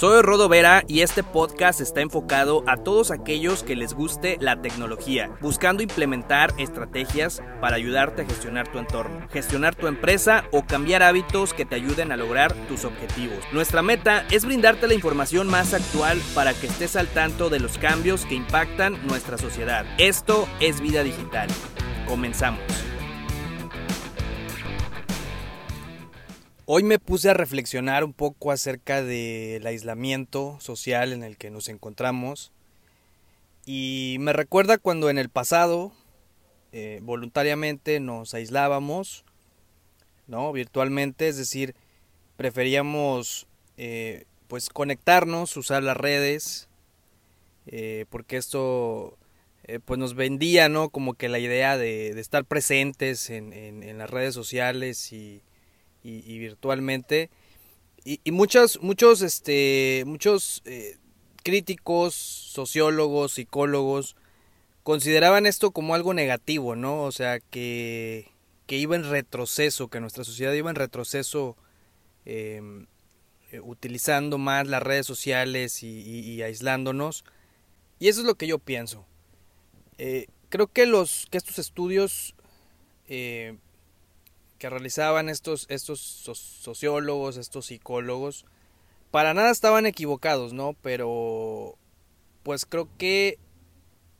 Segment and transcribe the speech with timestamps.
[0.00, 4.62] Soy Rodo Vera y este podcast está enfocado a todos aquellos que les guste la
[4.62, 11.02] tecnología, buscando implementar estrategias para ayudarte a gestionar tu entorno, gestionar tu empresa o cambiar
[11.02, 13.44] hábitos que te ayuden a lograr tus objetivos.
[13.52, 17.76] Nuestra meta es brindarte la información más actual para que estés al tanto de los
[17.76, 19.84] cambios que impactan nuestra sociedad.
[19.98, 21.50] Esto es Vida Digital.
[22.08, 22.89] Comenzamos.
[26.72, 31.66] Hoy me puse a reflexionar un poco acerca del aislamiento social en el que nos
[31.66, 32.52] encontramos
[33.66, 35.90] y me recuerda cuando en el pasado
[36.70, 39.24] eh, voluntariamente nos aislábamos,
[40.28, 40.52] ¿no?
[40.52, 41.74] Virtualmente, es decir,
[42.36, 46.68] preferíamos eh, pues conectarnos, usar las redes,
[47.66, 49.18] eh, porque esto
[49.86, 50.90] pues nos vendía, ¿no?
[50.90, 55.42] Como que la idea de, estar presentes en, en las redes sociales y
[56.02, 57.30] y, virtualmente.
[58.04, 60.96] Y, muchos, muchos, este, muchos eh,
[61.42, 64.16] críticos, sociólogos, psicólogos,
[64.82, 67.02] consideraban esto como algo negativo, ¿no?
[67.02, 68.30] O sea, que,
[68.66, 71.56] que iba en retroceso, que nuestra sociedad iba en retroceso
[72.24, 72.86] em,
[73.52, 77.24] eh, utilizando más las redes sociales y, aislándonos.
[77.98, 79.04] Y eso es lo que yo pienso.
[79.98, 82.34] Eh, creo que, los, que estos estudios
[84.60, 88.44] que realizaban estos, estos sociólogos, estos psicólogos,
[89.10, 90.76] para nada estaban equivocados, ¿no?
[90.82, 91.78] Pero
[92.42, 93.38] pues creo que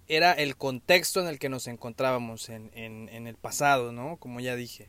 [0.09, 4.17] era el contexto en el que nos encontrábamos en, en, el pasado, ¿no?
[4.17, 4.89] Como ya dije.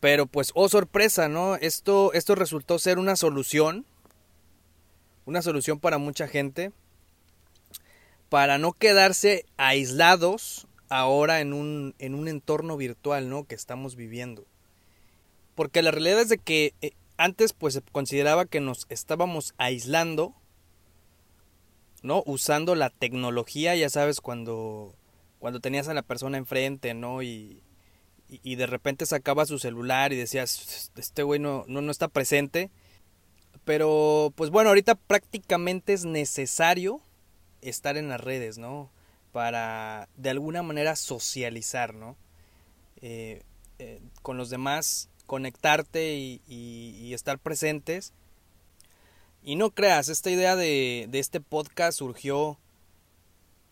[0.00, 1.56] Pero pues, oh sorpresa, ¿no?
[1.56, 3.84] Esto, esto resultó ser una solución,
[5.26, 6.72] una solución para mucha gente,
[8.30, 13.44] para no quedarse aislados ahora en un, en un entorno virtual, ¿no?
[13.44, 14.46] Que estamos viviendo.
[15.54, 20.34] Porque la realidad es de que eh, antes pues se consideraba que nos estábamos aislando,
[22.02, 22.22] ¿no?
[22.26, 24.94] Usando la tecnología, ya sabes, cuando,
[25.38, 27.22] cuando tenías a la persona enfrente, ¿no?
[27.22, 27.62] Y,
[28.28, 32.70] y, de repente sacaba su celular y decías, este güey no, no, no está presente.
[33.64, 37.00] Pero pues bueno, ahorita prácticamente es necesario
[37.62, 38.90] estar en las redes, ¿no?
[39.36, 42.16] Para de alguna manera socializar, ¿no?
[43.02, 43.42] Eh,
[43.78, 48.14] eh, con los demás, conectarte y, estar presentes.
[49.42, 52.58] Y no creas, esta idea de, este podcast surgió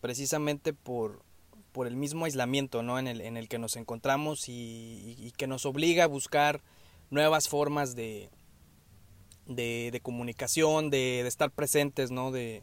[0.01, 1.23] precisamente por,
[1.71, 2.99] por el mismo aislamiento ¿no?
[2.99, 6.61] en, el, en el que nos encontramos y, que nos obliga a buscar
[7.09, 8.29] nuevas formas de,
[9.47, 12.29] de, comunicación, de, estar presentes, ¿no?
[12.29, 12.61] de,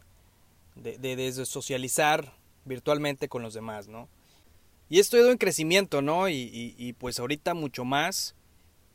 [0.77, 4.09] de, socializar virtualmente con los demás, ¿no?
[4.89, 6.29] Y esto ha ido en crecimiento, ¿no?
[6.29, 8.35] Y, pues ahorita mucho más.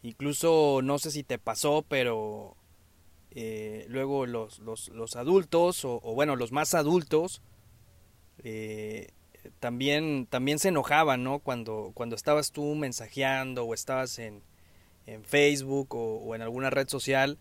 [0.03, 2.55] Incluso no sé si te pasó, pero
[3.31, 7.41] eh, luego los, los, adultos, o, bueno, los más adultos,
[8.43, 9.07] eh,
[9.59, 11.39] también, también se enojaban, ¿no?
[11.39, 14.43] Cuando, cuando estabas tú mensajeando o estabas en,
[15.07, 17.39] en Facebook o, en alguna red social.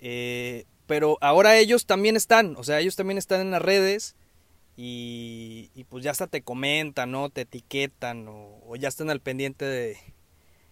[0.00, 4.16] Eh, pero ahora ellos también están, o sea, ellos también están en las redes
[4.80, 7.30] y, pues ya hasta te comentan, ¿no?
[7.30, 9.98] Te etiquetan o, ya están al pendiente de,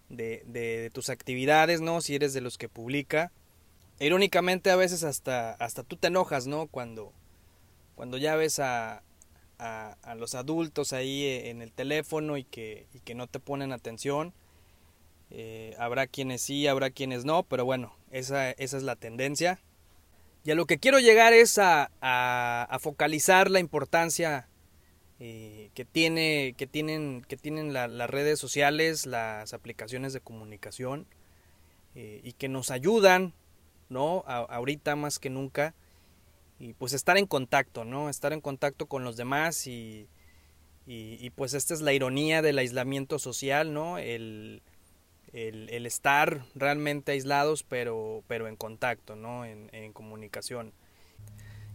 [0.09, 2.01] de, tus actividades, ¿no?
[2.01, 3.33] Si eres de los que publica.
[3.99, 6.69] Irónicamente a veces hasta, hasta tú te enojas, ¿no?
[6.69, 7.13] Cuando,
[7.97, 9.03] cuando ya ves a,
[10.17, 14.33] los adultos ahí en el teléfono y que, y que no te ponen atención.
[15.31, 19.59] Eh, habrá quienes sí, habrá quienes no, pero bueno, esa, esa es la tendencia.
[20.47, 24.49] Y a lo que quiero llegar es a, focalizar la importancia
[25.19, 31.09] eh, que, tiene, que tienen, que tienen las redes sociales, las aplicaciones de comunicación
[31.97, 33.35] eh, y que nos ayudan,
[33.89, 34.23] ¿no?
[34.29, 35.75] ahorita más que nunca.
[36.61, 38.09] Y pues estar en contacto, ¿no?
[38.09, 40.09] Estar en contacto con los demás y,
[40.87, 43.99] y, pues esta es la ironía del aislamiento social, ¿no?
[43.99, 44.63] El,
[45.33, 49.45] el, estar realmente aislados, pero, pero en contacto, ¿no?
[49.45, 50.73] En, comunicación.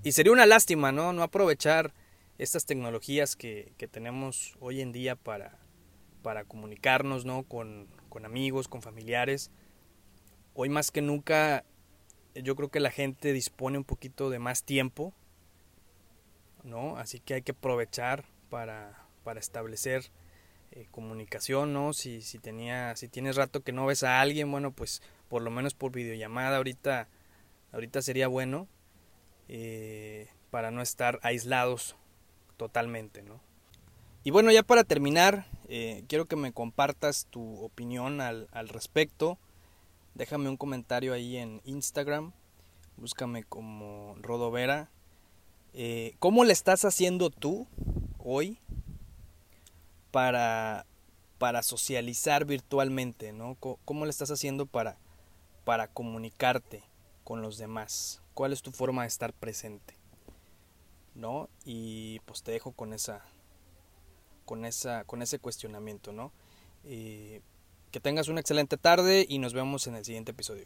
[0.03, 1.13] Y sería una lástima, ¿no?
[1.13, 1.94] No aprovechar
[2.38, 5.59] estas tecnologías que, tenemos hoy en día para,
[6.24, 7.44] para comunicarnos, ¿no?
[7.44, 9.51] Con, con amigos, con familiares.
[10.54, 11.63] Hoy más que nunca,
[12.36, 15.13] yo creo que la gente dispone un poquito de más tiempo,
[16.63, 16.97] ¿no?
[16.97, 20.12] Así que hay que aprovechar para, para establecer
[20.73, 21.91] eh, comunicación, ¿no?
[21.91, 25.51] Si, si, tenía, si tienes rato que no ves a alguien, bueno, pues por lo
[25.51, 27.09] menos por videollamada ahorita,
[27.73, 28.69] ahorita sería bueno
[29.50, 31.97] eh, para no estar aislados
[32.56, 33.41] totalmente, ¿no?
[34.23, 39.38] Y bueno, ya para terminar, eh, quiero que me compartas tu opinión al, al respecto.
[40.15, 42.31] Déjame un comentario ahí en Instagram.
[42.95, 44.89] Búscame como Rodovera.
[46.19, 47.68] ¿Cómo le estás haciendo tú
[48.19, 48.59] hoy
[50.12, 50.86] para,
[51.38, 53.34] para socializar virtualmente?
[53.34, 53.58] ¿no?
[53.86, 54.98] ¿Cómo le estás haciendo para,
[55.63, 56.84] para comunicarte
[57.24, 58.22] con los demás?
[58.34, 59.98] ¿Cuál es tu forma de estar presente?
[61.16, 61.50] ¿No?
[61.66, 63.25] Y pues te dejo con esa
[64.46, 66.31] con esa con ese cuestionamiento, ¿no?
[66.84, 67.42] Eh,
[67.92, 70.66] que tengas una excelente tarde y nos vemos en el siguiente episodio.